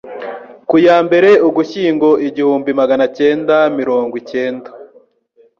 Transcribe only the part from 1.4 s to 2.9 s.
Ugushyingo igihumbi